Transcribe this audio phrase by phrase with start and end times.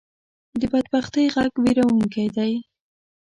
[0.59, 2.51] د بدبختۍ غږ وېرونکې دی